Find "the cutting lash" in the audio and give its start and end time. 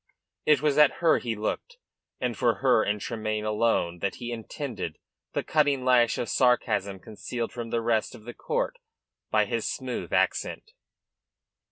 5.33-6.17